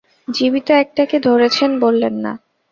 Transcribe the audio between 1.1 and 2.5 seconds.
ধরেছেন বললেন না?